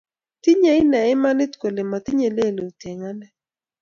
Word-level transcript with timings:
Tinye 0.41 0.71
inee 0.81 1.07
imanit 1.15 1.53
kole 1.61 1.81
matinye 1.91 2.29
lelut 2.35 2.81
eng 2.91 3.01
anee 3.09 3.33